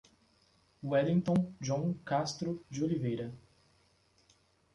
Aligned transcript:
Wellington 0.81 1.53
John 1.61 1.93
Castro 2.03 2.63
Deoliveira 2.71 3.31